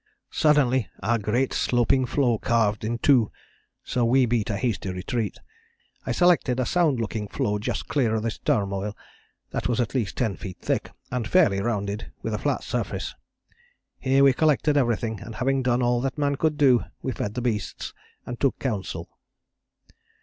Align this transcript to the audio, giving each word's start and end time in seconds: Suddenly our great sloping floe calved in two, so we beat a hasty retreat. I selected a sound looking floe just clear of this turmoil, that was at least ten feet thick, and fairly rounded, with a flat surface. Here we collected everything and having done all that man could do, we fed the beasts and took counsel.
Suddenly 0.31 0.89
our 1.03 1.19
great 1.19 1.53
sloping 1.53 2.07
floe 2.07 2.39
calved 2.39 2.83
in 2.83 2.97
two, 2.97 3.31
so 3.83 4.03
we 4.03 4.25
beat 4.25 4.49
a 4.49 4.57
hasty 4.57 4.89
retreat. 4.89 5.37
I 6.07 6.11
selected 6.11 6.59
a 6.59 6.65
sound 6.65 6.99
looking 6.99 7.27
floe 7.27 7.59
just 7.59 7.87
clear 7.87 8.15
of 8.15 8.23
this 8.23 8.39
turmoil, 8.39 8.97
that 9.51 9.67
was 9.67 9.79
at 9.79 9.93
least 9.93 10.17
ten 10.17 10.37
feet 10.37 10.57
thick, 10.59 10.89
and 11.11 11.27
fairly 11.27 11.61
rounded, 11.61 12.11
with 12.23 12.33
a 12.33 12.39
flat 12.39 12.63
surface. 12.63 13.13
Here 13.99 14.23
we 14.23 14.33
collected 14.33 14.75
everything 14.75 15.19
and 15.21 15.35
having 15.35 15.61
done 15.61 15.83
all 15.83 16.01
that 16.01 16.17
man 16.17 16.35
could 16.35 16.57
do, 16.57 16.83
we 17.03 17.11
fed 17.11 17.35
the 17.35 17.41
beasts 17.43 17.93
and 18.25 18.39
took 18.39 18.57
counsel. 18.57 19.07